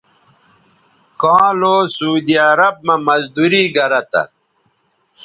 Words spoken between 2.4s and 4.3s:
عرب مہ مزدوری گرہ تھہ